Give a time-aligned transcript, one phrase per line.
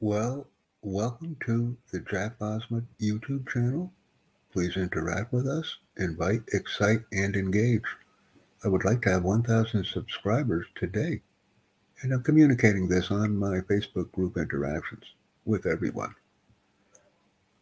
[0.00, 0.46] Well,
[0.82, 3.90] welcome to the Jack Bosma YouTube channel.
[4.52, 7.80] Please interact with us, invite, excite, and engage.
[8.62, 11.22] I would like to have 1,000 subscribers today,
[12.02, 15.04] and I'm communicating this on my Facebook group interactions
[15.46, 16.14] with everyone.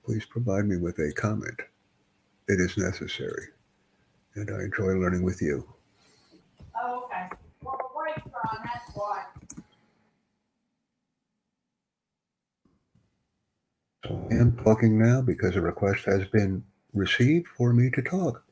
[0.04, 1.60] Please provide me with a comment.
[2.48, 3.46] It is necessary,
[4.34, 5.72] and I enjoy learning with you.
[6.82, 7.28] Oh, okay.
[7.62, 9.22] Well, the brakes are on, that's why.
[14.06, 18.44] So I am talking now because a request has been received for me to talk.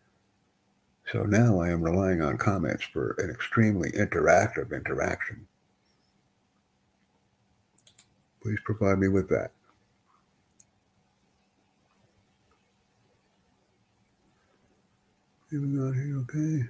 [1.10, 5.46] So now I am relying on comments for an extremely interactive interaction.
[8.42, 9.52] Please provide me with that.
[15.52, 16.68] We go here, okay.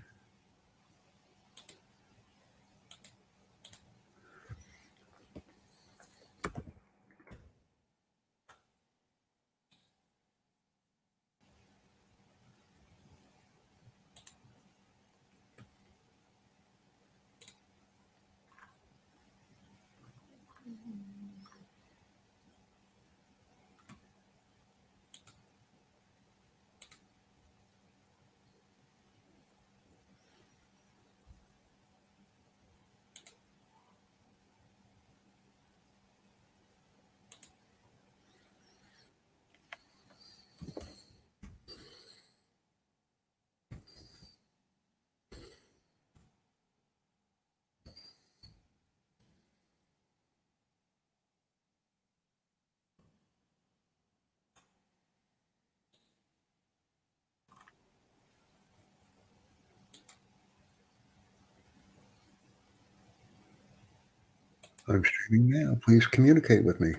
[64.89, 65.79] I'm streaming now.
[65.85, 66.95] Please communicate with me.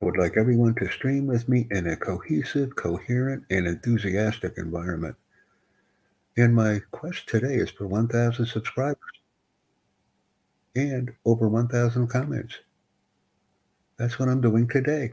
[0.00, 5.16] I would like everyone to stream with me in a cohesive, coherent, and enthusiastic environment.
[6.36, 8.98] And my quest today is for 1,000 subscribers
[10.74, 12.54] and over 1,000 comments.
[13.98, 15.12] That's what I'm doing today.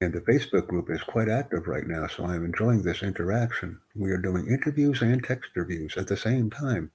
[0.00, 3.78] And the Facebook group is quite active right now, so I'm enjoying this interaction.
[3.94, 6.90] We are doing interviews and text reviews at the same time.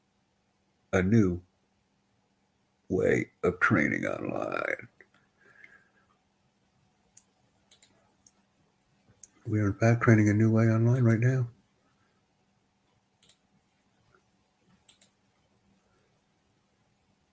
[0.91, 1.41] A new
[2.89, 4.89] way of training online.
[9.47, 11.47] We are in fact training a new way online right now.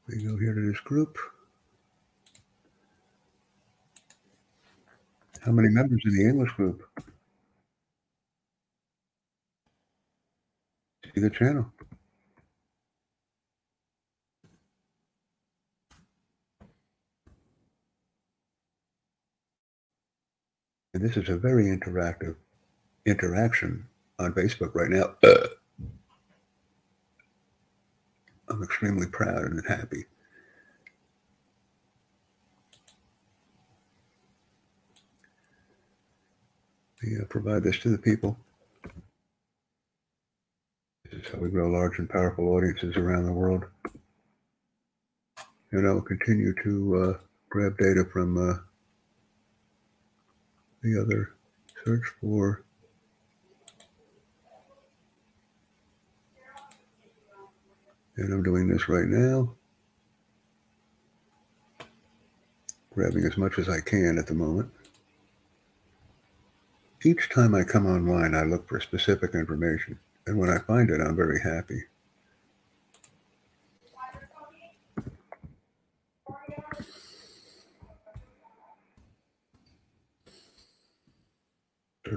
[0.06, 1.18] We go here to this group.
[5.44, 6.82] How many members in the English group?
[11.14, 11.73] See the channel.
[20.94, 22.36] And this is a very interactive
[23.04, 23.84] interaction
[24.20, 25.14] on Facebook right now.
[25.24, 25.48] Uh,
[28.48, 30.04] I'm extremely proud and happy.
[37.02, 38.38] We uh, provide this to the people.
[41.10, 43.64] This is how we grow large and powerful audiences around the world.
[45.72, 47.18] And I will continue to uh,
[47.50, 48.54] grab data from uh,
[50.84, 51.30] the other
[51.84, 52.62] search for.
[58.16, 59.54] And I'm doing this right now.
[62.92, 64.70] Grabbing as much as I can at the moment.
[67.02, 69.98] Each time I come online I look for specific information.
[70.26, 71.84] And when I find it I'm very happy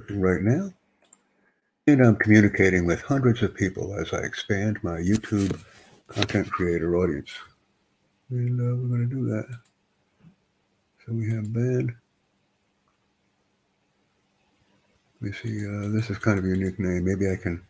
[0.10, 0.72] right now.
[1.88, 5.58] And I'm communicating with hundreds of people as I expand my YouTube
[6.08, 7.32] content creator audience.
[8.30, 9.48] And uh, we're going to do that.
[11.06, 11.96] So we have Ben.
[15.22, 15.66] Let me see.
[15.66, 17.06] Uh, this is kind of a unique name.
[17.06, 17.62] Maybe I can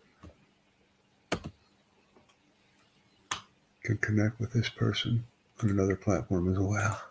[3.84, 5.24] can connect with this person
[5.64, 7.02] on another platform as well.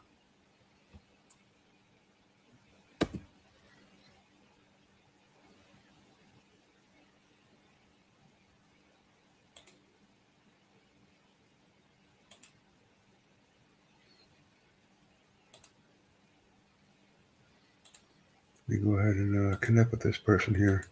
[18.69, 20.89] Let me go ahead and uh, connect with this person here.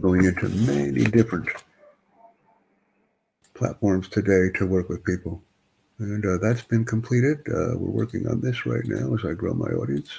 [0.00, 1.48] going into many different
[3.52, 5.42] platforms today to work with people.
[5.98, 7.38] And uh, that's been completed.
[7.48, 10.10] Uh, we're working on this right now as I grow my audience.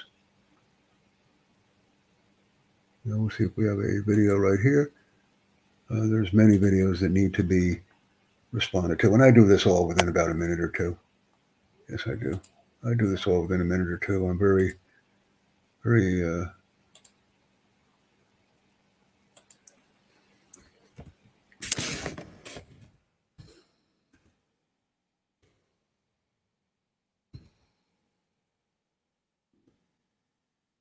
[3.05, 4.91] Now we'll see if we have a video right here.
[5.89, 7.79] Uh, there's many videos that need to be
[8.51, 9.13] responded to.
[9.13, 10.97] And I do this all within about a minute or two.
[11.89, 12.39] Yes, I do.
[12.85, 14.27] I do this all within a minute or two.
[14.27, 14.73] I'm very,
[15.83, 16.45] very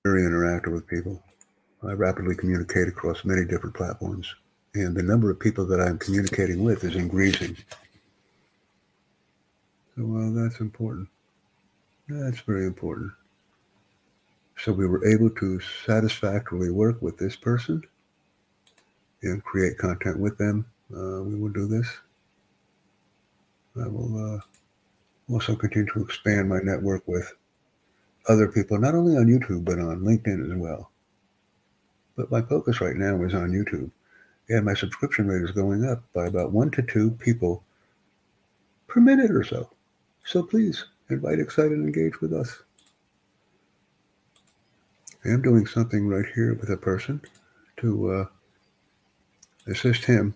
[0.09, 1.23] very interactive with people.
[1.87, 4.35] I rapidly communicate across many different platforms,
[4.75, 7.57] and the number of people that I'm communicating with is increasing.
[9.95, 11.09] So, well, that's important.
[12.09, 13.13] That's very important.
[14.57, 17.83] So, we were able to satisfactorily work with this person
[19.23, 20.65] and create content with them.
[20.91, 21.87] Uh, we will do this.
[23.77, 24.41] I will uh,
[25.31, 27.31] also continue to expand my network with
[28.29, 30.91] other people, not only on YouTube, but on LinkedIn as well.
[32.17, 33.91] But my focus right now is on YouTube.
[34.49, 37.63] And my subscription rate is going up by about one to two people
[38.87, 39.71] per minute or so.
[40.25, 42.63] So please invite, excite, and engage with us.
[45.25, 47.21] I am doing something right here with a person
[47.79, 48.25] to uh,
[49.67, 50.35] assist him.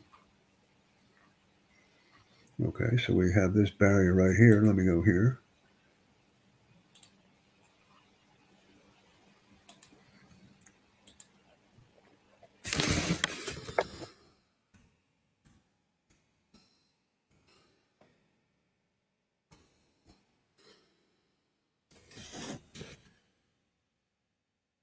[2.65, 4.63] Okay, so we have this barrier right here.
[4.63, 5.42] Let me go here.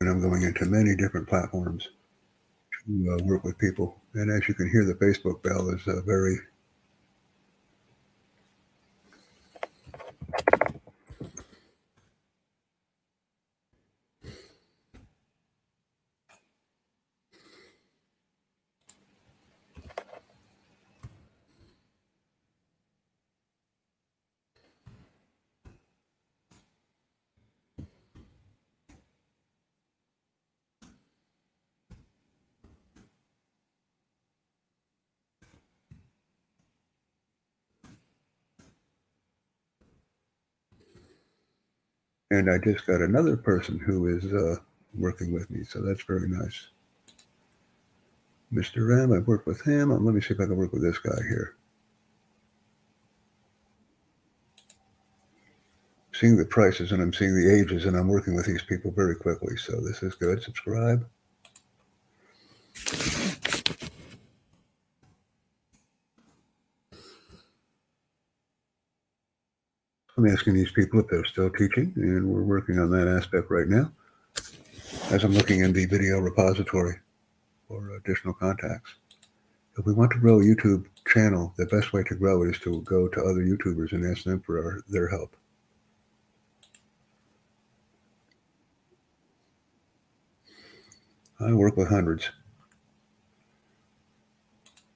[0.09, 1.87] I'm going into many different platforms
[2.85, 4.01] to uh, work with people.
[4.15, 6.37] And as you can hear, the Facebook bell is uh, very
[42.39, 44.55] And I just got another person who is uh,
[44.93, 46.69] working with me, so that's very nice.
[48.53, 48.87] Mr.
[48.87, 49.89] Ram, I've worked with him.
[49.89, 51.57] Let me see if I can work with this guy here.
[56.13, 59.15] Seeing the prices and I'm seeing the ages and I'm working with these people very
[59.17, 59.57] quickly.
[59.57, 60.41] So this is good.
[60.41, 61.05] Subscribe.
[70.19, 73.69] I'm asking these people if they're still teaching, and we're working on that aspect right
[73.69, 73.89] now
[75.11, 76.97] as I'm looking in the video repository
[77.69, 78.95] for additional contacts.
[79.77, 82.59] If we want to grow a YouTube channel, the best way to grow it is
[82.63, 85.37] to go to other YouTubers and ask them for our, their help.
[91.39, 92.29] I work with hundreds.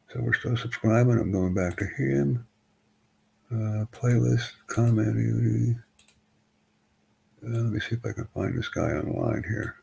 [0.10, 1.18] So we're still subscribing.
[1.18, 2.45] I'm going back to him.
[3.53, 5.77] Uh, playlist, comment.
[7.45, 9.75] Uh, let me see if I can find this guy online here.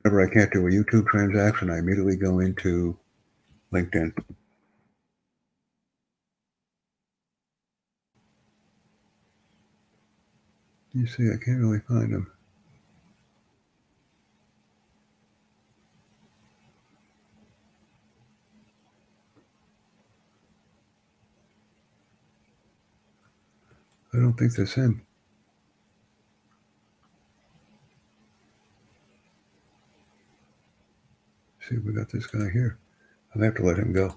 [0.00, 2.96] Whenever I can't do a YouTube transaction, I immediately go into
[3.74, 4.14] LinkedIn.
[10.94, 12.33] You see, I can't really find him.
[24.14, 25.04] I don't think that's him.
[31.60, 32.78] See, we got this guy here.
[33.34, 34.14] I'll have to let him go.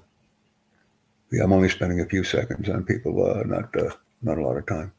[1.32, 3.90] Yeah, I'm only spending a few seconds on people, uh, not uh,
[4.22, 4.94] not a lot of time.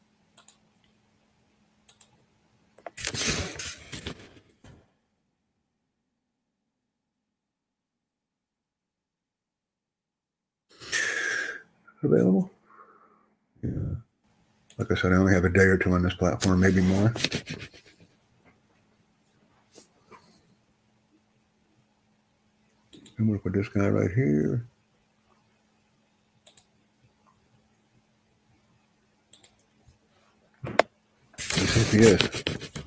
[12.03, 12.51] Available?
[13.63, 14.08] Yeah.
[14.79, 17.13] Like I said, I only have a day or two on this platform, maybe more.
[23.19, 24.65] I'm going to put this guy right here.
[31.57, 32.78] Let's see if he is.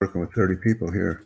[0.00, 1.24] Working with 30 people here.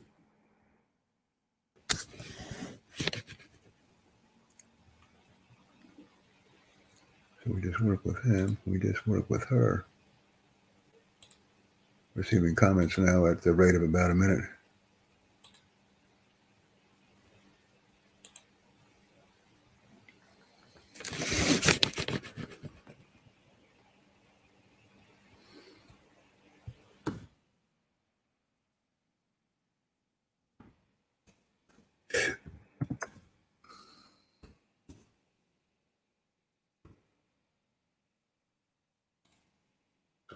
[7.45, 8.57] So we just work with him.
[8.67, 9.85] We just work with her.
[12.15, 14.45] Receiving comments now at the rate of about a minute.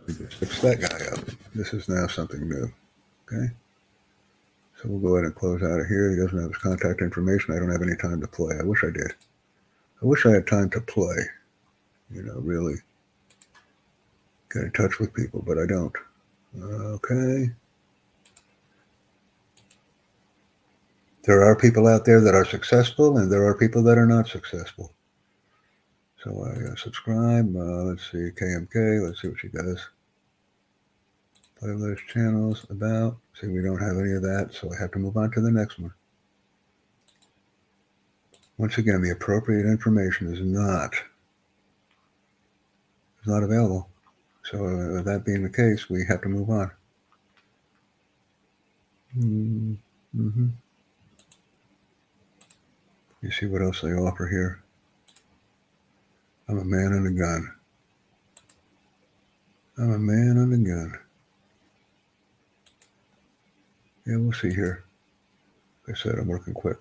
[0.07, 1.25] We just fix that guy up.
[1.55, 2.73] This is now something new.
[3.27, 3.53] Okay.
[4.77, 6.11] So we'll go ahead and close out of here.
[6.11, 7.55] He doesn't have his contact information.
[7.55, 8.57] I don't have any time to play.
[8.59, 9.13] I wish I did.
[10.03, 11.17] I wish I had time to play.
[12.11, 12.75] You know, really
[14.53, 15.95] get in touch with people, but I don't.
[16.63, 17.51] Okay.
[21.25, 24.29] There are people out there that are successful, and there are people that are not
[24.29, 24.93] successful.
[26.23, 27.55] So I uh, subscribe.
[27.57, 29.05] Uh, let's see, KMK.
[29.05, 29.81] Let's see what she does.
[31.67, 33.17] Playlist channels about.
[33.35, 35.51] See, we don't have any of that, so I have to move on to the
[35.51, 35.93] next one.
[38.57, 40.95] Once again, the appropriate information is not
[43.21, 43.89] is not available.
[44.45, 46.71] So uh, that being the case, we have to move on.
[49.19, 50.47] Mm-hmm.
[53.23, 54.63] You see what else they offer here?
[56.49, 57.53] I'm a man and a gun.
[59.79, 60.99] I'm a man and a gun.
[64.07, 64.85] Yeah, we'll see here.
[65.87, 66.79] Like I said, I'm working quick.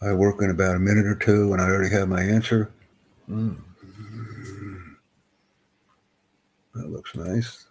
[0.00, 2.70] I work in about a minute or two and I already have my answer.
[3.28, 3.56] Mm.
[6.74, 7.67] That looks nice.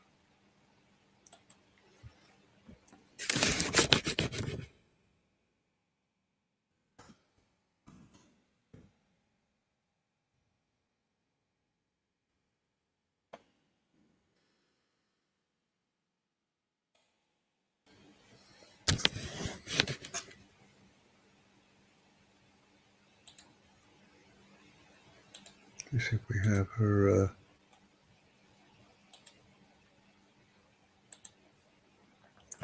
[25.98, 27.09] Let's see if we have her.
[27.09, 27.27] Uh,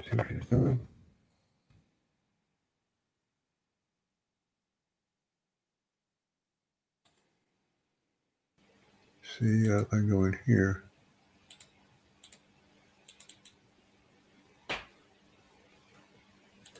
[0.03, 0.79] see what she's doing.
[9.23, 10.83] See, uh, I go in here.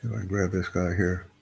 [0.04, 1.33] If I grab this guy here.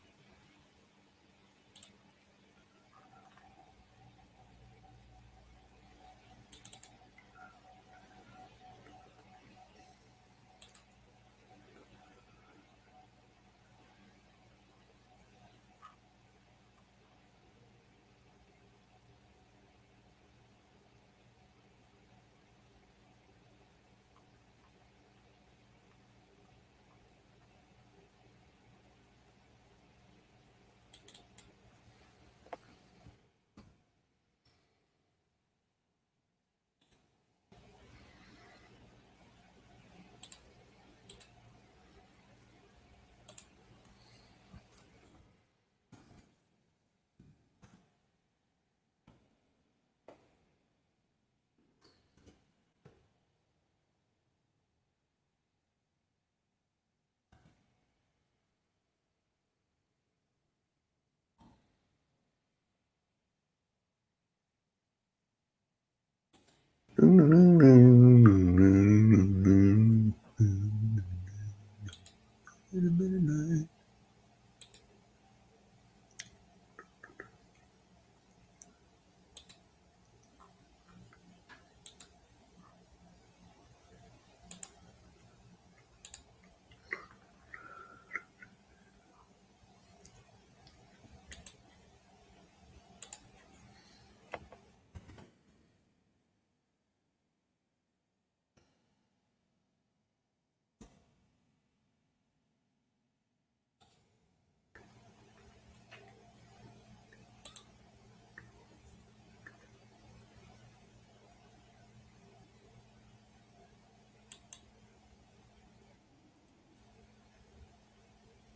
[67.02, 67.60] đúng đúng đúng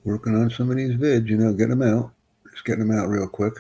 [0.06, 2.14] working on some of these vids, you know, getting them out.
[2.54, 3.56] Just getting them out real quick.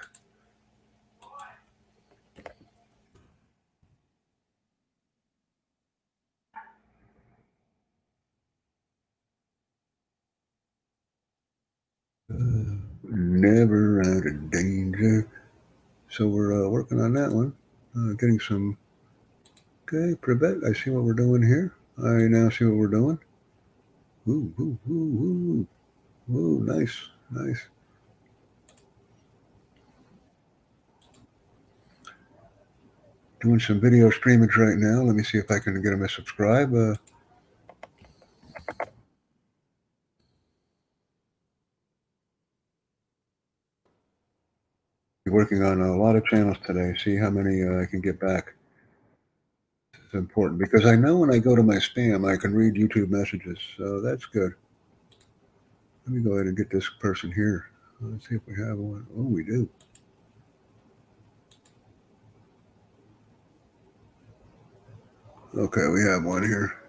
[12.31, 15.27] Uh, never out of danger.
[16.09, 17.55] So we're uh, working on that one.
[17.97, 18.77] Uh, getting some.
[19.83, 21.73] Okay, Privet, I see what we're doing here.
[21.97, 23.19] I now see what we're doing.
[24.27, 25.67] Ooh, ooh, ooh, ooh.
[26.33, 27.61] Ooh, nice, nice.
[33.41, 35.03] Doing some video streamings right now.
[35.03, 36.73] Let me see if I can get them to subscribe.
[36.73, 36.95] Uh,
[45.27, 46.95] working on a lot of channels today.
[46.97, 48.53] See how many uh, I can get back.
[49.93, 53.09] It's important because I know when I go to my spam, I can read YouTube
[53.09, 53.59] messages.
[53.77, 54.55] So that's good.
[56.05, 57.71] Let me go ahead and get this person here.
[57.99, 59.07] Let's see if we have one.
[59.17, 59.67] Oh, we do.
[65.57, 66.83] Okay, we have one here.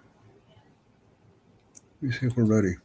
[2.01, 2.75] Let me see if we're ready.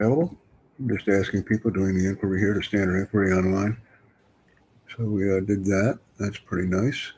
[0.00, 0.36] Available?
[0.80, 3.76] I'm just asking people doing the inquiry here to standard inquiry online.
[4.96, 6.00] So we uh, did that.
[6.18, 7.12] That's pretty nice.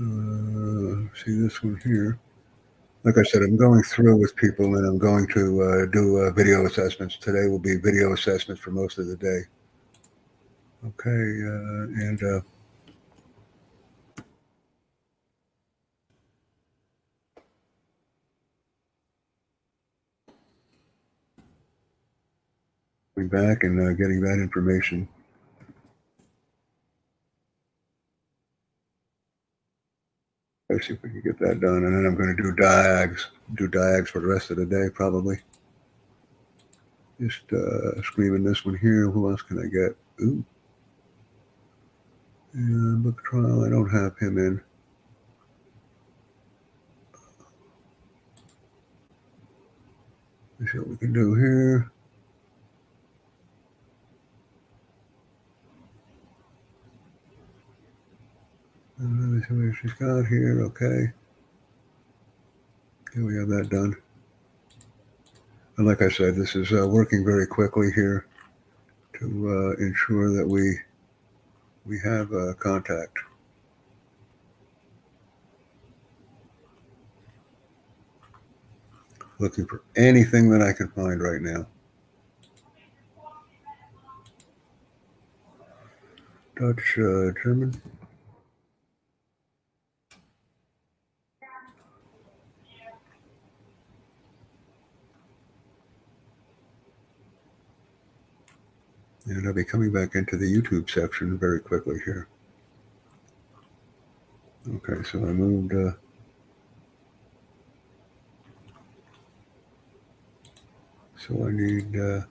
[0.00, 2.18] Uh, see this one here.
[3.04, 6.30] Like I said, I'm going through with people and I'm going to uh, do uh,
[6.32, 7.18] video assessments.
[7.18, 9.40] Today will be video assessments for most of the day.
[10.86, 12.40] Okay, uh, and uh,
[23.28, 25.06] back and uh, getting that information.
[30.70, 31.84] Let's see if we can get that done.
[31.84, 33.26] And then I'm going to do diags,
[33.56, 35.36] do diags for the rest of the day, probably.
[37.20, 39.10] Just uh, screaming this one here.
[39.10, 39.96] Who else can I get?
[40.22, 40.44] Ooh.
[42.54, 43.64] Yeah, book trial.
[43.64, 44.60] I don't have him in.
[50.60, 51.90] Let's see what we can do here.
[59.00, 60.62] Let me see what she's got here.
[60.62, 61.12] Okay.
[63.08, 63.96] Okay, we have that done.
[65.78, 68.26] And like I said, this is uh, working very quickly here
[69.18, 70.78] to uh, ensure that we
[71.86, 73.16] we have uh, contact.
[79.38, 81.66] Looking for anything that I can find right now.
[86.56, 87.80] Dutch, uh, German.
[99.26, 102.26] And I'll be coming back into the YouTube section very quickly here.
[104.68, 105.74] Okay, so I moved.
[105.74, 105.92] Uh,
[111.16, 111.98] so I need.
[111.98, 112.22] Uh,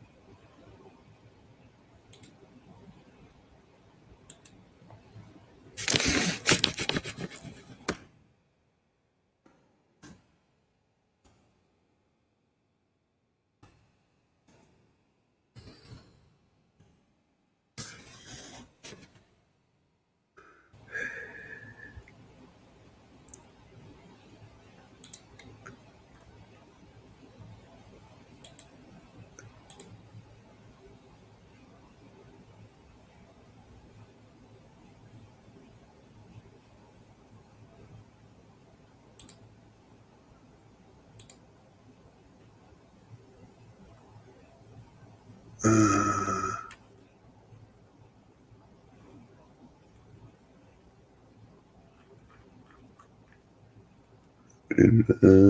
[54.80, 55.49] äh,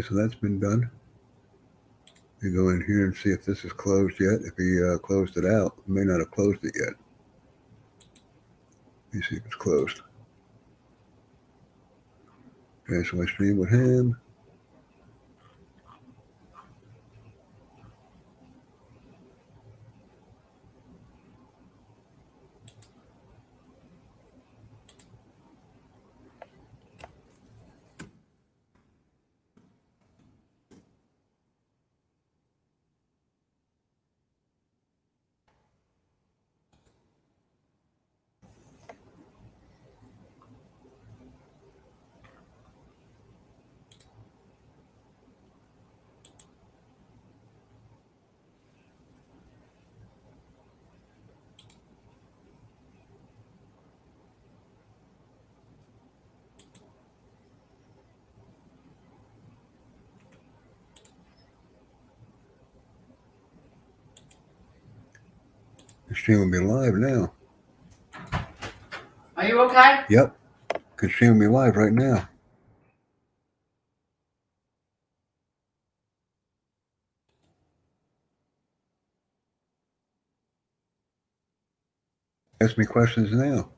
[0.00, 0.90] Okay, so that's been done.
[2.42, 4.40] You go in here and see if this is closed yet.
[4.46, 6.94] If he uh, closed it out, he may not have closed it yet.
[9.12, 10.00] Let me see if it's closed.
[12.88, 14.18] Okay, so I stream with him.
[66.96, 67.32] Now.
[69.36, 70.04] Are you okay?
[70.10, 70.36] Yep.
[70.96, 72.28] Can stream me live right now.
[82.62, 83.70] Ask me questions now.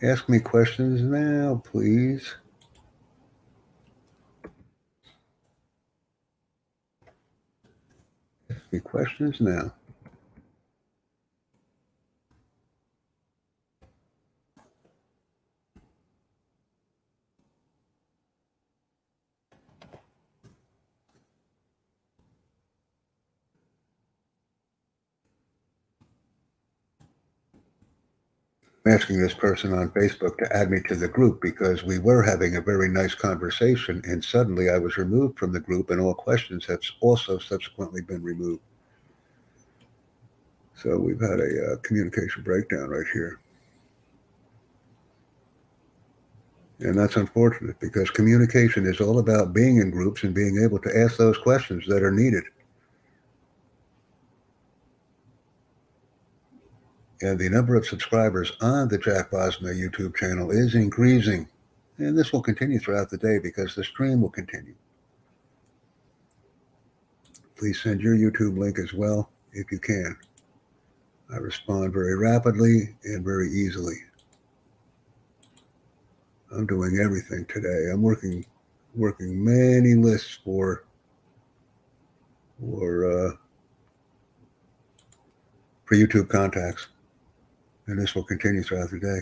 [0.00, 2.36] Ask me questions now, please.
[8.48, 9.74] Ask me questions now.
[28.88, 32.56] Asking this person on Facebook to add me to the group because we were having
[32.56, 36.64] a very nice conversation and suddenly I was removed from the group and all questions
[36.66, 38.62] have also subsequently been removed.
[40.74, 43.40] So we've had a uh, communication breakdown right here.
[46.80, 50.98] And that's unfortunate because communication is all about being in groups and being able to
[50.98, 52.44] ask those questions that are needed.
[57.20, 61.48] And the number of subscribers on the Jack Bosma YouTube channel is increasing.
[61.98, 64.74] And this will continue throughout the day because the stream will continue.
[67.56, 70.16] Please send your YouTube link as well if you can.
[71.32, 73.96] I respond very rapidly and very easily.
[76.52, 77.90] I'm doing everything today.
[77.92, 78.46] I'm working
[78.94, 80.84] working many lists for
[82.58, 83.32] for uh,
[85.84, 86.86] for YouTube contacts
[87.88, 89.20] and this will continue throughout the day.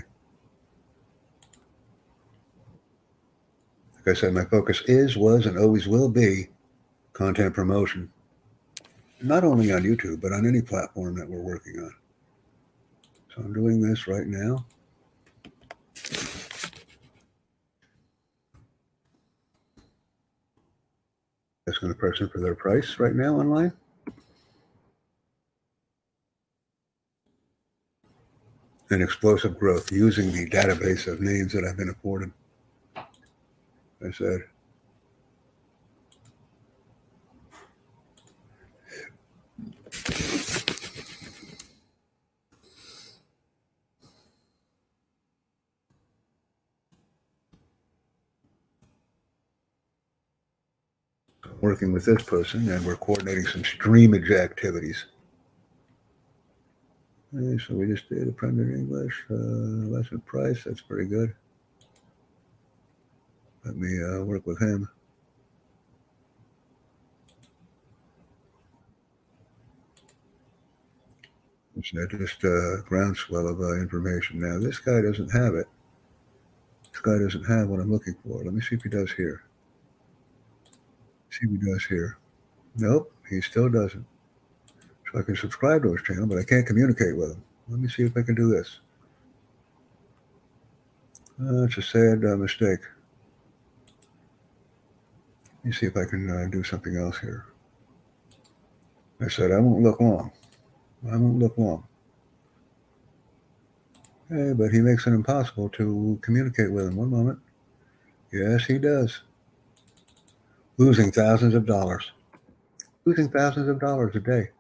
[3.95, 6.49] Like I said, my focus is, was, and always will be
[7.12, 8.11] content promotion,
[9.23, 11.95] not only on YouTube, but on any platform that we're working on.
[13.35, 14.65] So I'm doing this right now.
[21.69, 23.73] Asking the person for their price right now online.
[28.90, 32.32] And explosive growth using the database of names that I've been afforded.
[32.97, 34.42] I said,
[51.60, 55.06] working with this person and we're coordinating some streamage activities.
[57.34, 60.62] Okay, so we just did a Premier English uh, lesson price.
[60.64, 61.34] That's pretty good.
[63.64, 64.88] Let me uh, work with him.
[71.76, 74.40] It's just a groundswell of uh, information.
[74.40, 75.66] Now, this guy doesn't have it.
[76.92, 78.42] This guy doesn't have what I'm looking for.
[78.42, 79.42] Let me see if he does here.
[81.30, 82.18] See if he does here.
[82.76, 84.06] Nope, he still doesn't.
[85.12, 87.43] So I can subscribe to his channel, but I can't communicate with him.
[87.68, 88.81] Let me see if I can do this.
[91.41, 92.81] Uh, it's a sad uh, mistake.
[95.59, 97.47] Let me see if I can uh, do something else here.
[99.20, 100.33] I said, I won't look long.
[101.10, 101.85] I won't look long.
[104.28, 106.97] Hey, but he makes it impossible to communicate with him.
[106.97, 107.39] One moment.
[108.33, 109.20] Yes, he does.
[110.78, 112.10] Losing thousands of dollars.
[113.05, 114.51] Losing thousands of dollars a day.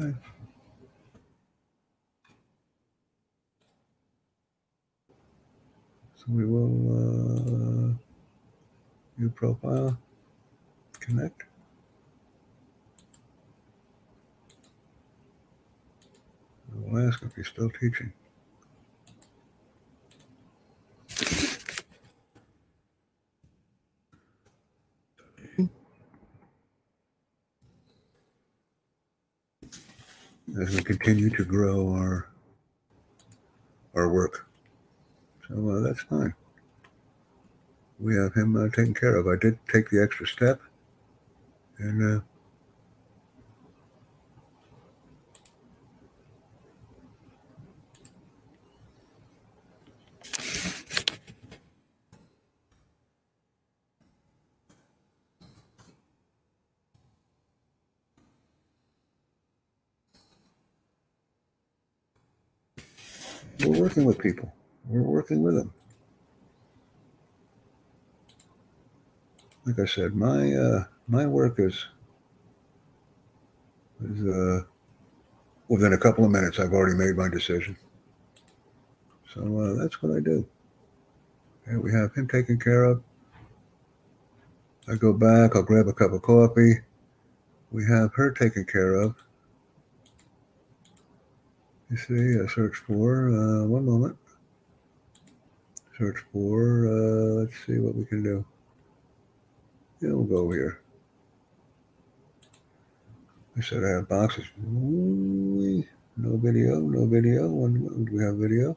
[0.00, 0.14] Okay.
[6.14, 7.94] So we will uh,
[9.18, 9.98] view profile,
[11.00, 11.42] connect.
[16.72, 18.12] We'll ask if he's still teaching.
[30.56, 32.28] As we continue to grow our
[33.94, 34.46] our work.
[35.46, 36.34] So uh, that's fine.
[38.00, 39.26] We have him uh, taken care of.
[39.26, 40.60] I did take the extra step
[41.78, 42.20] and uh,
[63.66, 64.52] we're working with people.
[64.88, 65.72] We're working with them.
[69.66, 71.86] Like I said, my uh, my work is
[74.02, 74.60] is uh,
[75.68, 76.58] within a couple of minutes.
[76.58, 77.76] I've already made my decision.
[79.34, 80.46] So uh, that's what I do.
[81.66, 83.02] And we have him taken care of.
[84.88, 85.54] I go back.
[85.54, 86.80] I'll grab a cup of coffee.
[87.72, 89.14] We have her taken care of.
[91.90, 94.16] You see, search for, uh, one moment.
[95.96, 98.44] Search for, uh, let's see what we can do.
[100.00, 100.80] Yeah, we'll go here.
[103.56, 104.44] I said I have boxes.
[104.60, 105.82] Ooh,
[106.16, 107.48] no video, no video.
[107.48, 108.76] When do we have video?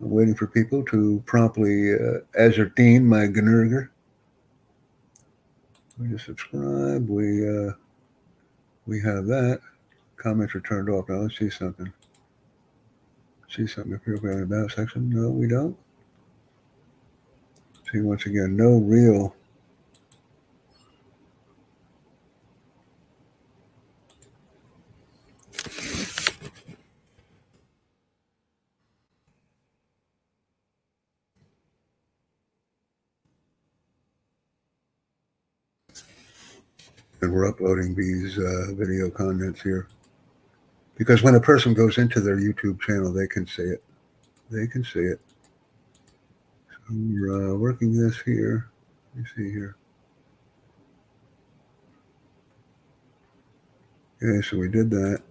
[0.00, 3.88] I'm waiting for people to promptly uh, ascertain my Gnurger.
[5.98, 7.08] We just subscribe.
[7.08, 7.72] We uh,
[8.90, 9.60] we have that.
[10.16, 11.08] Comments are turned off.
[11.08, 11.92] Now let's see something.
[13.48, 15.08] See something here in the about section.
[15.08, 15.76] No, we don't.
[17.90, 19.34] See once again, no real
[37.22, 39.88] and we're uploading these uh, video contents here
[41.00, 43.82] because when a person goes into their YouTube channel, they can see it.
[44.50, 45.18] They can see it.
[46.70, 48.70] So we're uh, working this here.
[49.14, 49.76] Let me see here.
[54.22, 55.22] Okay, so we did that,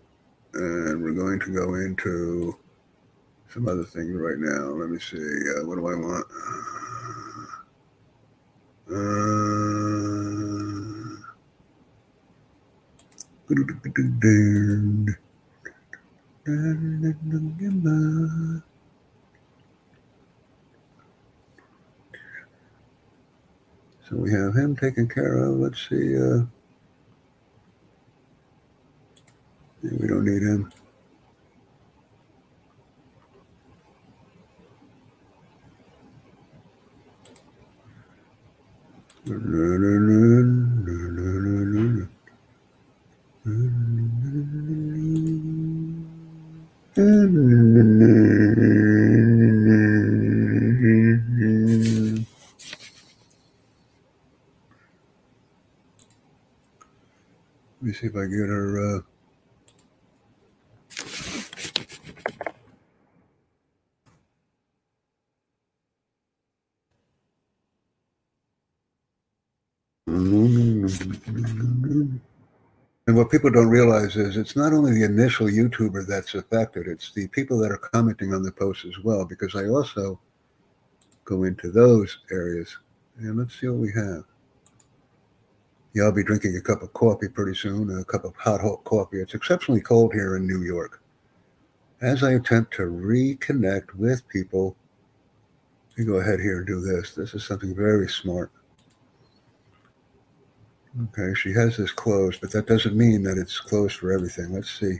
[0.55, 2.57] and we're going to go into
[3.53, 4.69] some other things right now.
[4.69, 5.17] Let me see.
[5.17, 6.25] Uh, what do I want?
[8.91, 9.78] Uh,
[24.07, 25.57] So we have him taken care of.
[25.57, 26.15] Let's see.
[26.15, 26.45] Uh,
[29.81, 30.71] yeah, we don't need him.
[57.81, 58.97] Let me see if I get her.
[58.97, 59.01] Uh,
[73.19, 77.27] what people don't realize is it's not only the initial YouTuber that's affected, it's the
[77.27, 80.17] people that are commenting on the post as well, because I also
[81.25, 82.77] go into those areas.
[83.17, 84.23] And let's see what we have.
[85.93, 88.85] Yeah, I'll be drinking a cup of coffee pretty soon, a cup of hot, hot
[88.85, 89.19] coffee.
[89.19, 91.01] It's exceptionally cold here in New York.
[92.01, 94.77] As I attempt to reconnect with people,
[95.97, 97.15] me go ahead here and do this.
[97.15, 98.49] This is something very smart.
[101.01, 104.51] Okay, she has this closed, but that doesn't mean that it's closed for everything.
[104.51, 104.99] Let's see.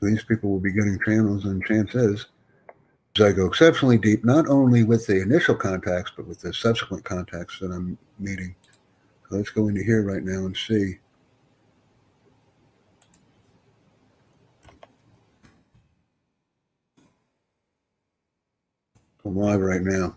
[0.00, 2.26] These people will be getting channels, and chance is,
[3.18, 7.04] as I go exceptionally deep, not only with the initial contacts, but with the subsequent
[7.04, 8.54] contacts that I'm meeting.
[9.28, 11.00] So let's go into here right now and see.
[19.30, 20.16] I'm live right now.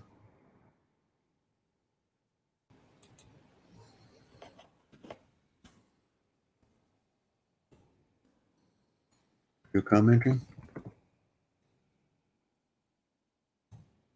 [9.72, 10.42] You're commenting?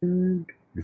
[0.02, 0.84] And, yeah.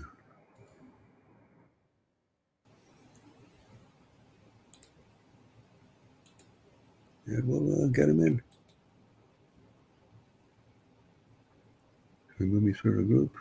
[7.43, 8.37] We'll uh, get him in.
[8.37, 8.45] Can
[12.37, 13.35] we move me through the group?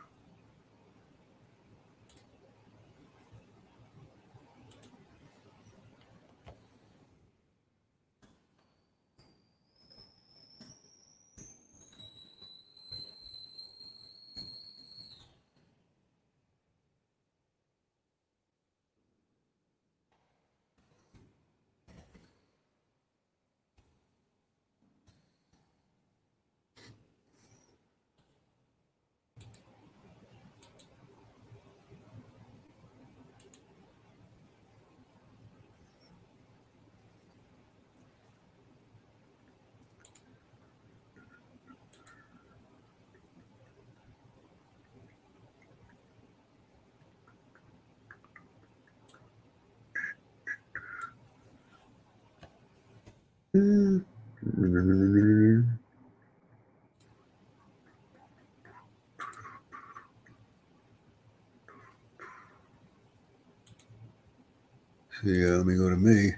[65.23, 66.33] See, uh, let me go to me.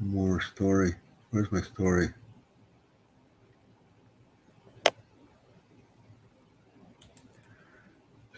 [0.00, 0.94] More story.
[1.30, 2.08] Where's my story?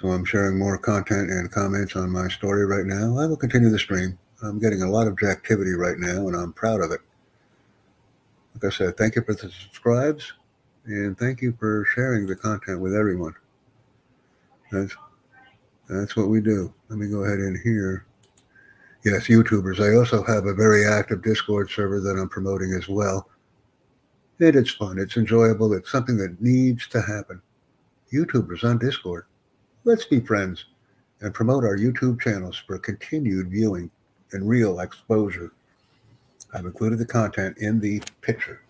[0.00, 3.18] So I'm sharing more content and comments on my story right now.
[3.18, 4.18] I will continue the stream.
[4.42, 7.00] I'm getting a lot of activity right now, and I'm proud of it.
[8.54, 10.32] Like I said, thank you for the subscribes,
[10.84, 13.34] and thank you for sharing the content with everyone.
[14.72, 14.94] That's
[15.88, 16.74] that's what we do.
[16.88, 18.06] Let me go ahead in here.
[19.04, 19.80] Yes, YouTubers.
[19.80, 23.28] I also have a very active Discord server that I'm promoting as well.
[24.38, 24.98] And it's fun.
[24.98, 25.72] It's enjoyable.
[25.72, 27.40] It's something that needs to happen.
[28.12, 29.24] YouTubers on Discord.
[29.84, 30.66] Let's be friends
[31.20, 33.90] and promote our YouTube channels for continued viewing
[34.32, 35.52] and real exposure.
[36.52, 38.60] I've included the content in the picture.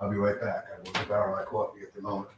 [0.00, 0.64] I'll be right back.
[0.74, 2.28] I will devour my coffee at the moment.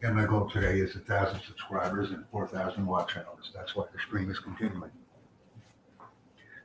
[0.00, 3.50] And my today is a thousand subscribers and four thousand watch hours.
[3.54, 4.90] That's why the stream is continuing.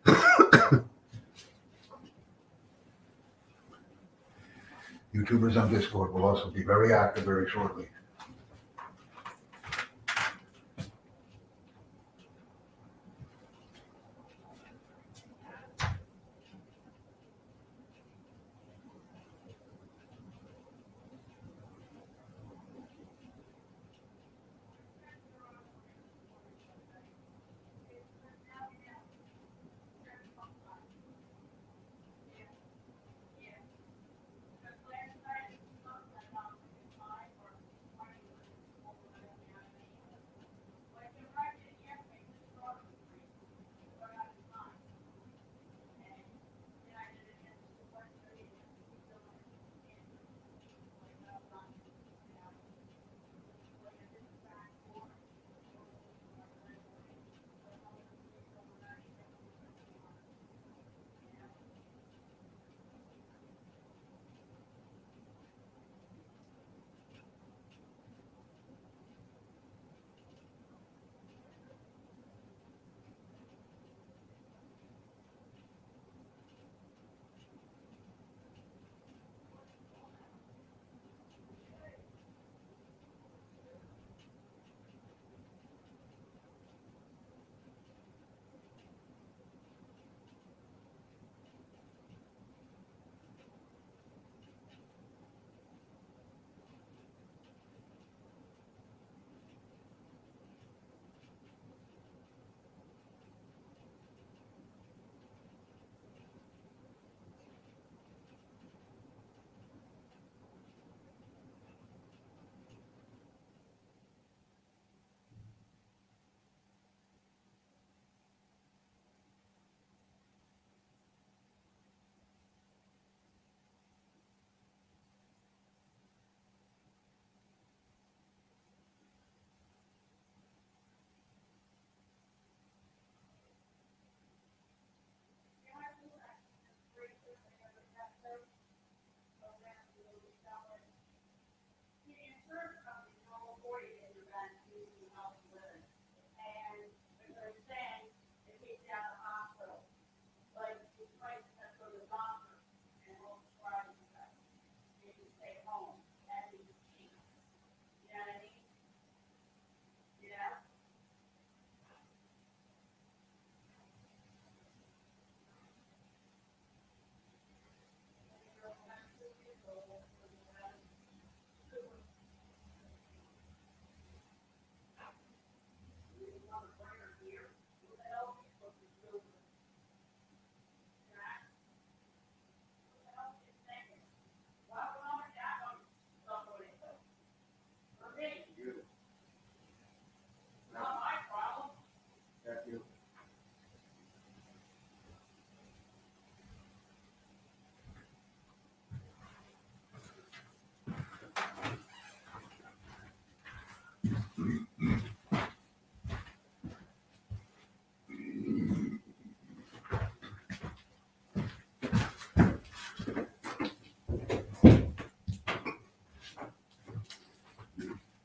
[5.14, 7.88] YouTubers on Discord will also be very active very shortly.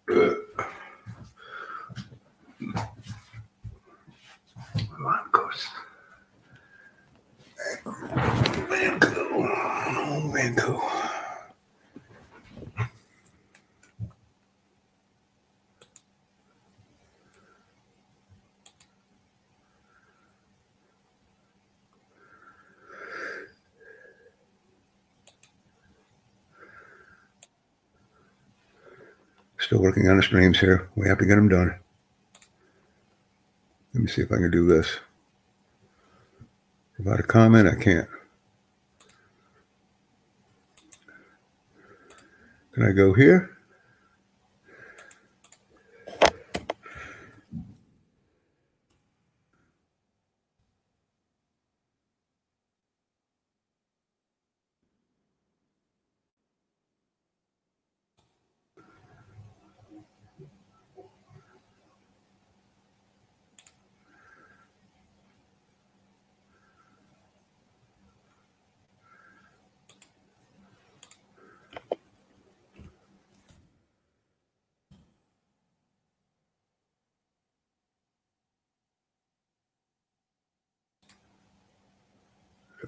[0.09, 0.48] Manco.
[29.69, 30.89] Still working on the streams here.
[30.97, 31.79] We have to get them done.
[33.93, 34.89] Let me see if I can do this.
[36.95, 38.09] Provide a comment, I can't.
[42.73, 43.59] Can I go here?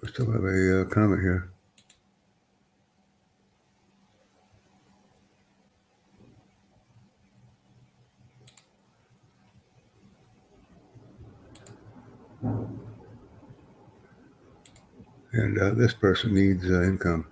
[0.02, 1.50] We still have a uh, comment here.
[15.32, 17.26] And uh, this person needs uh, income.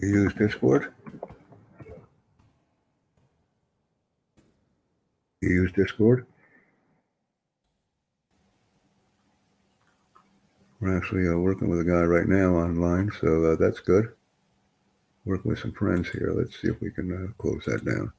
[0.00, 0.92] You use Discord?
[5.42, 6.26] You use Discord?
[10.80, 14.14] We're actually uh, working with a guy right now online, so uh, that's good.
[15.26, 16.32] Working with some friends here.
[16.34, 18.10] Let's see if we can uh, close that down.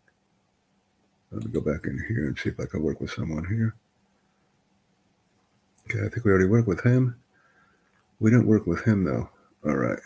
[1.31, 3.75] Let me go back in here and see if I can work with someone here.
[5.89, 7.15] Okay, I think we already worked with him.
[8.19, 9.27] We didn't work with him though.
[9.65, 9.99] All right.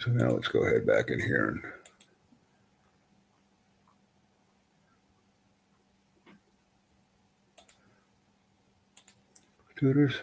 [0.00, 1.62] So now let's go ahead back in here and
[9.76, 10.22] tutors.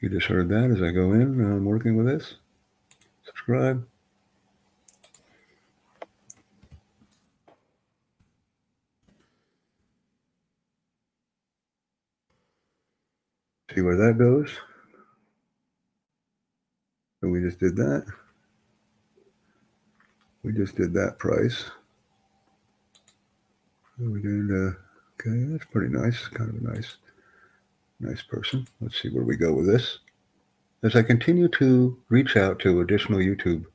[0.00, 1.22] You just heard that as I go in.
[1.22, 2.36] And I'm working with this.
[3.24, 3.86] Subscribe.
[13.74, 14.50] See where that goes.
[17.22, 18.04] And we just did that.
[20.42, 21.64] We just did that price.
[23.98, 24.72] We did, uh,
[25.20, 26.26] okay, that's pretty nice.
[26.28, 26.96] Kind of nice,
[28.00, 28.66] nice person.
[28.80, 29.98] Let's see where we go with this.
[30.82, 33.66] As I continue to reach out to additional YouTube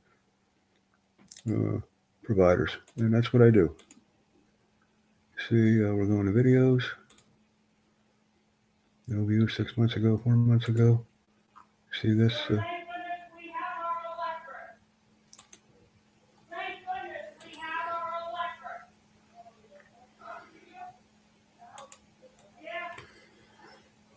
[1.48, 1.80] uh,
[2.24, 3.74] providers, and that's what I do.
[5.48, 6.82] See, uh, we're going to videos.
[9.06, 11.06] No view six months ago, four months ago.
[12.00, 12.32] See this?
[12.32, 14.74] Uh, Thank goodness we have our electric.
[16.50, 18.82] Thank goodness we have our electric.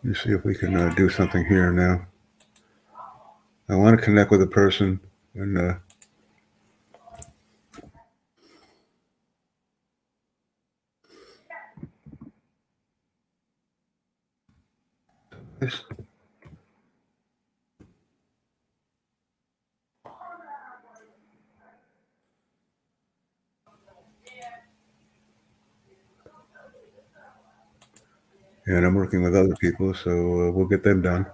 [0.10, 2.08] Let's see if we can uh, do something here now.
[3.70, 5.00] I want to connect with a person
[5.36, 5.74] and uh,
[15.60, 15.84] this.
[28.70, 31.26] And I'm working with other people, so uh, we'll get them done.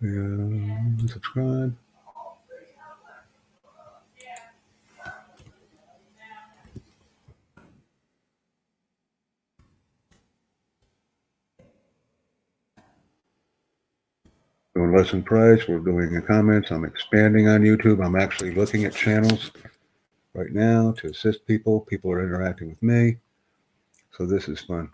[0.00, 1.76] Yeah, subscribe.
[14.74, 15.68] Doing lesson price.
[15.68, 16.72] We're doing comments.
[16.72, 18.04] I'm expanding on YouTube.
[18.04, 19.52] I'm actually looking at channels
[20.34, 21.82] right now to assist people.
[21.82, 23.18] People are interacting with me.
[24.18, 24.90] So this is fun.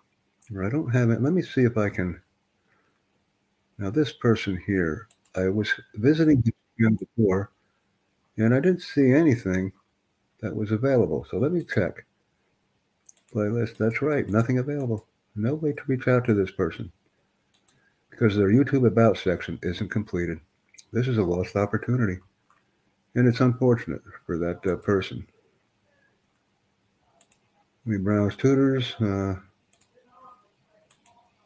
[0.58, 1.22] I don't have it.
[1.22, 2.20] Let me see if I can.
[3.78, 6.42] Now, this person here, I was visiting
[6.78, 7.50] him before,
[8.36, 9.72] And I didn't see anything
[10.40, 11.26] that was available.
[11.30, 12.04] So let me check.
[13.32, 15.06] Playlist, that's right, nothing available.
[15.36, 16.90] No way to reach out to this person
[18.10, 20.40] because their YouTube About section isn't completed.
[20.92, 22.18] This is a lost opportunity.
[23.14, 25.26] And it's unfortunate for that uh, person.
[27.86, 28.94] Let me browse tutors.
[29.00, 29.36] Uh,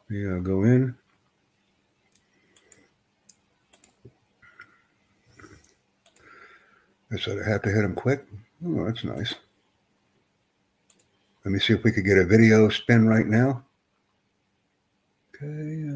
[0.09, 0.95] we uh, go in.
[7.11, 8.25] I said I have to hit him quick.
[8.65, 9.35] Oh, that's nice.
[11.45, 13.63] Let me see if we could get a video spin right now.
[15.35, 15.89] Okay.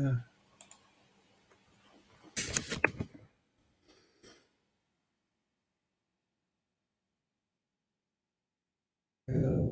[9.27, 9.69] Uh,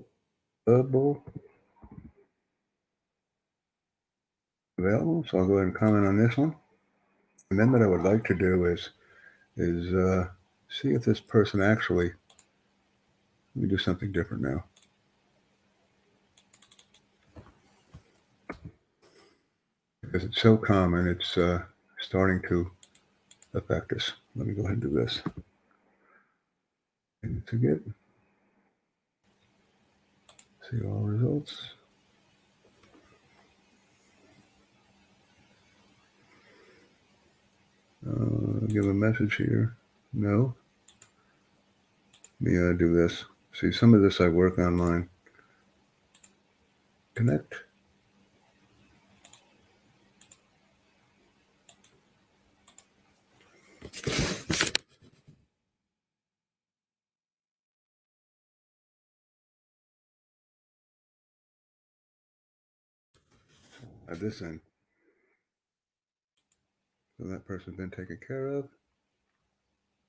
[0.66, 1.24] available.
[4.77, 5.25] Available.
[5.30, 6.56] So I'll go ahead and comment on this one.
[7.49, 8.89] And then what I would like to do is
[9.56, 10.27] is uh,
[10.69, 12.11] see if this person actually.
[13.56, 14.64] Let me do something different now.
[20.01, 21.64] Because it's so common, it's uh,
[21.99, 22.69] starting to
[23.56, 24.14] affect us.
[24.35, 25.22] Let me go ahead and do this.
[27.23, 27.81] And to get
[30.69, 31.76] See all results.
[38.08, 39.76] Uh, give a message here.
[40.14, 40.56] No.
[42.42, 43.26] Uh, do this.
[43.53, 45.10] See, some of this I work online.
[47.16, 47.56] Connect.
[64.10, 64.67] at this end.
[67.18, 68.70] So that person's been taken care of.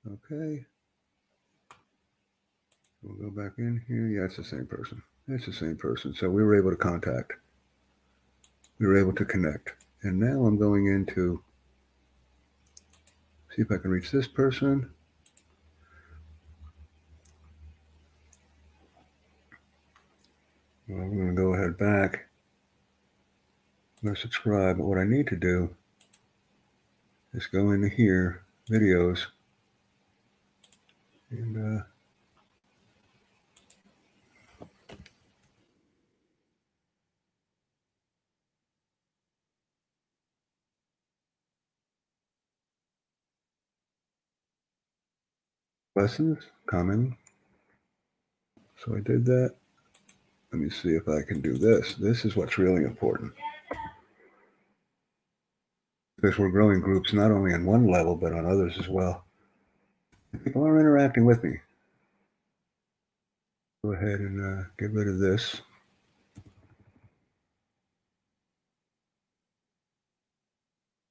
[0.07, 0.65] Okay.
[3.01, 4.07] We'll go back in here.
[4.07, 5.01] Yeah, it's the same person.
[5.27, 6.13] It's the same person.
[6.13, 7.33] So we were able to contact.
[8.77, 9.73] We were able to connect.
[10.03, 11.43] And now I'm going into
[13.55, 14.91] see if I can reach this person.
[20.87, 22.27] Well, I'm going to go ahead back.
[24.01, 24.77] I'm going to subscribe.
[24.77, 25.75] But what I need to do
[27.33, 29.19] is go into here, videos,
[31.29, 31.83] and uh,
[45.95, 47.15] lessons, coming.
[48.77, 49.53] So I did that.
[50.51, 51.95] Let me see if I can do this.
[51.95, 53.33] This is what's really important
[56.21, 59.23] because we're growing groups not only on one level but on others as well.
[60.43, 61.57] People are interacting with me.
[63.83, 65.61] Go ahead and uh, get rid of this.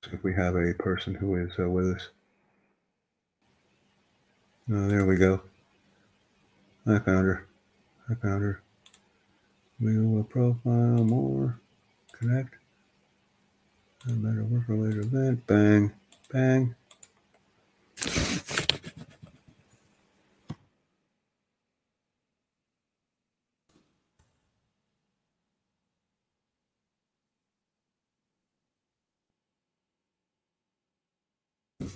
[0.05, 2.09] See if we have a person who is uh, with us.
[4.71, 5.41] Oh, there we go.
[6.87, 7.47] I found her.
[8.11, 8.63] I found her.
[9.81, 11.59] We will profile more.
[12.13, 12.58] Connect.
[14.07, 15.47] I better work related event.
[15.47, 15.93] Bang.
[16.33, 16.75] Bang.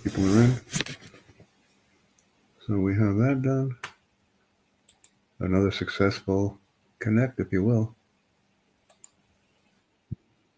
[0.03, 0.61] People are in.
[2.67, 3.77] So we have that done.
[5.39, 6.59] Another successful
[6.99, 7.95] connect, if you will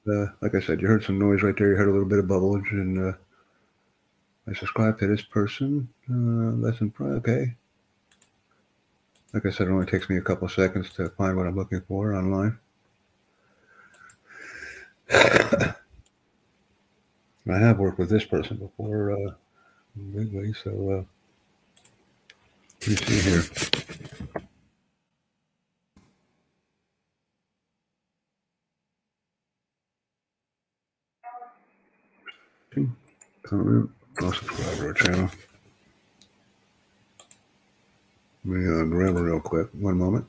[0.07, 1.69] uh, like I said, you heard some noise right there.
[1.69, 3.17] You heard a little bit of bubblage, and uh,
[4.47, 5.89] I subscribe to this person.
[6.09, 7.55] Uh, lesson, okay.
[9.33, 11.81] Like I said, it only takes me a couple seconds to find what I'm looking
[11.81, 12.57] for online.
[15.11, 15.73] I
[17.47, 19.31] have worked with this person before, uh,
[20.63, 21.03] so uh,
[22.81, 23.43] let me see here.
[33.45, 33.89] Comment,
[34.21, 35.29] or subscribe to our channel.
[38.45, 39.67] Let me uh, grab it real quick.
[39.73, 40.25] One moment.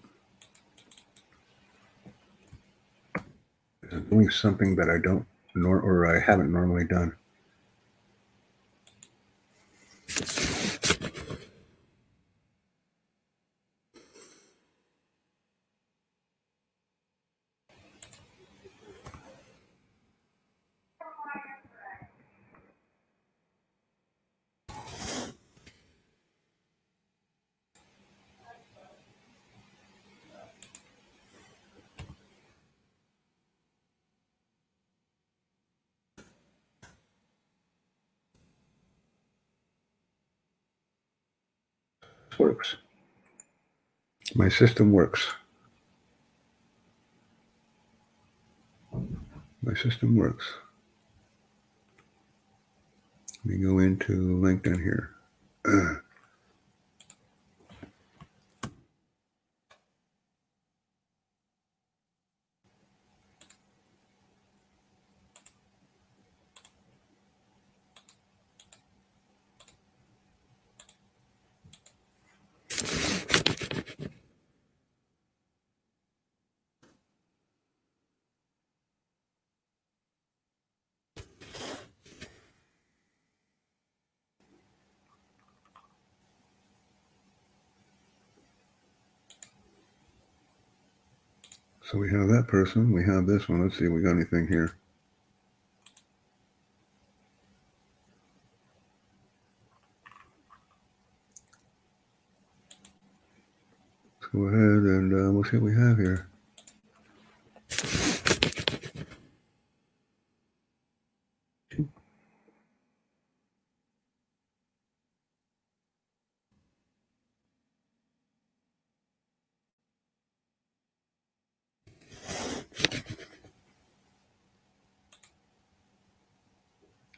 [3.93, 7.15] I'm doing something that I don't nor or I haven't normally done.
[44.47, 45.27] My system works.
[49.61, 50.45] My system works.
[53.45, 55.11] Let me go into LinkedIn here.
[91.87, 92.03] So
[92.67, 92.93] we have person.
[92.93, 93.63] We have this one.
[93.63, 94.77] Let's see if we got anything here.
[104.21, 106.29] Let's go ahead and uh, we'll see what we have here.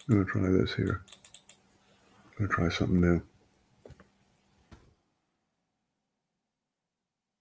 [0.09, 1.03] I'm gonna try this here.
[2.39, 3.21] I'm gonna try something new.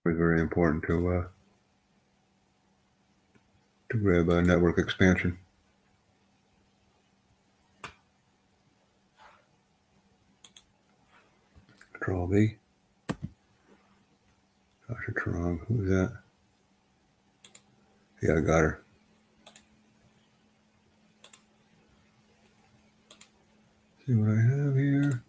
[0.05, 1.23] It's very important to uh,
[3.89, 5.37] to grab a network expansion.
[11.93, 12.55] Control V.
[14.89, 15.13] Dr.
[15.23, 16.17] Trong, who's that?
[18.21, 18.86] Yeah, I got her.
[24.07, 25.21] See what I have here.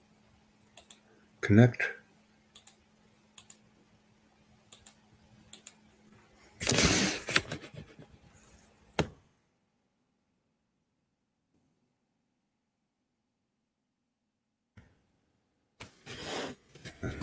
[1.41, 1.83] Connect.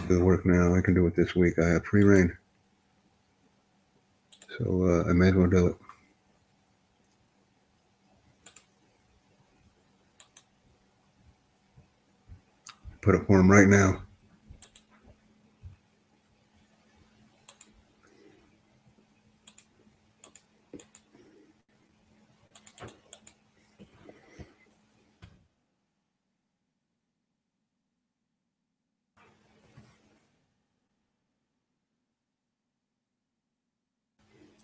[0.10, 0.76] The work now.
[0.76, 1.58] I can do it this week.
[1.58, 2.38] I have free reign.
[4.58, 5.85] So uh, I may as well do it.
[13.06, 14.02] Put it for him right now.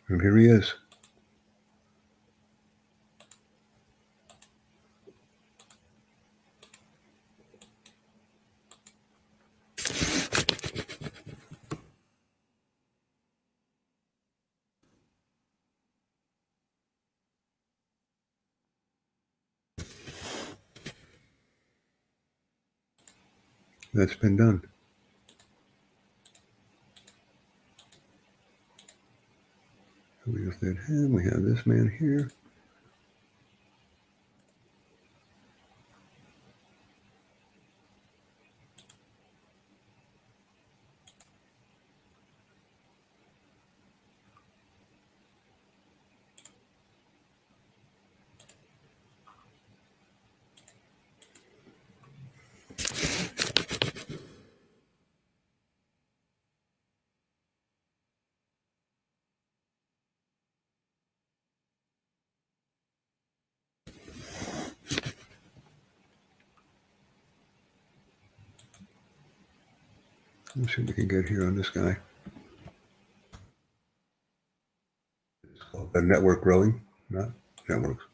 [0.08, 0.74] And here he is.
[23.94, 24.64] That's been done.
[30.26, 31.14] We just did him.
[31.14, 32.30] We have this man here.
[70.54, 71.96] Let's see what we can get here on this guy.
[75.46, 78.04] It's called a network growing, networks.
[78.04, 78.11] Okay.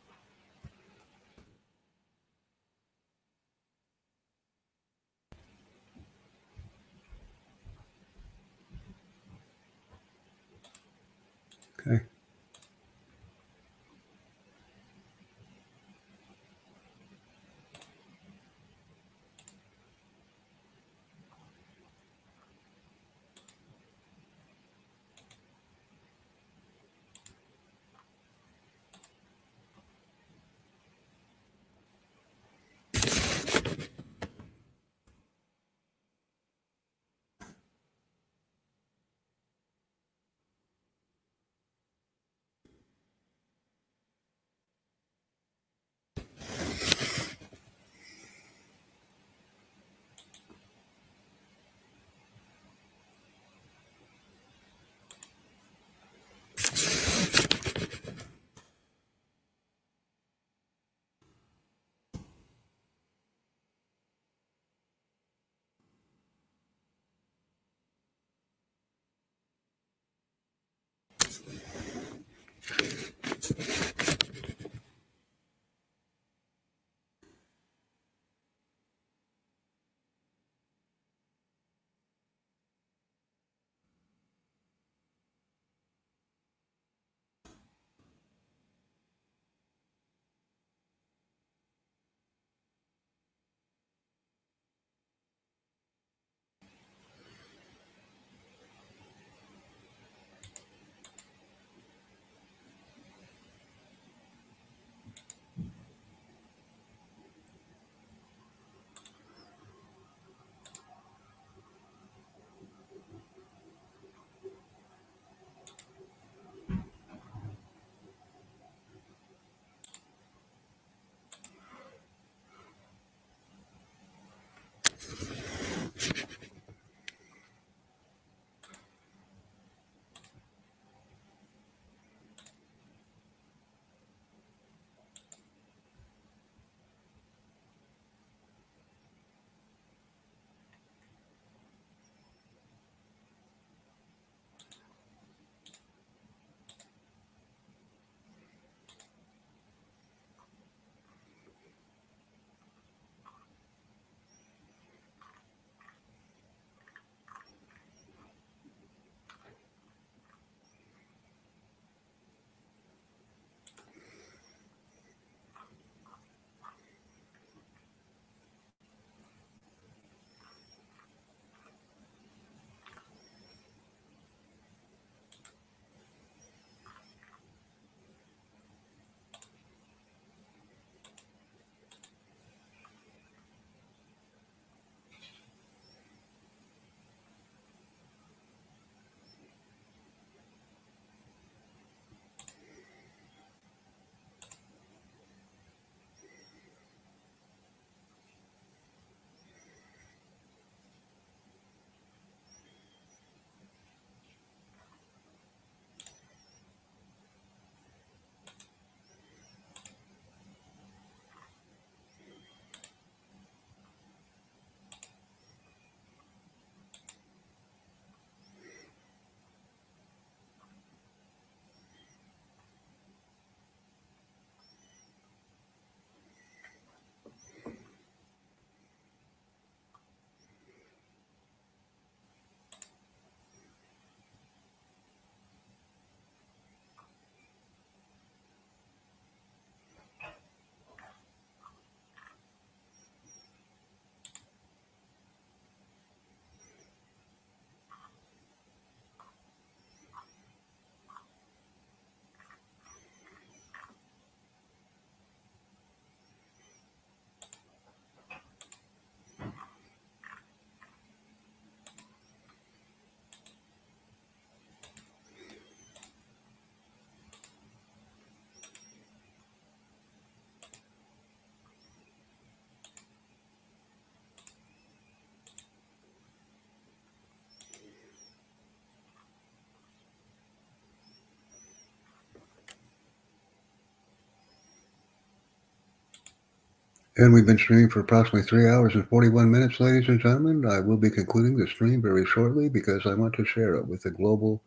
[287.17, 290.69] And we've been streaming for approximately three hours and 41 minutes, ladies and gentlemen.
[290.69, 294.03] I will be concluding the stream very shortly because I want to share it with
[294.03, 294.61] the global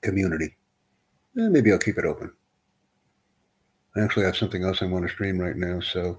[0.00, 0.56] community.
[1.36, 2.32] And maybe I'll keep it open.
[3.94, 6.18] I actually have something else I want to stream right now, so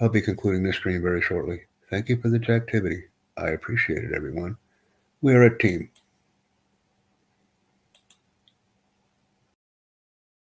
[0.00, 1.60] I'll be concluding this stream very shortly.
[1.90, 3.02] Thank you for the activity.
[3.36, 4.56] I appreciate it, everyone.
[5.20, 5.90] We are a team.